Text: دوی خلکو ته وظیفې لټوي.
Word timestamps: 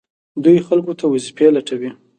دوی 0.43 0.59
خلکو 0.67 0.93
ته 0.99 1.05
وظیفې 1.07 1.47
لټوي. 1.55 1.91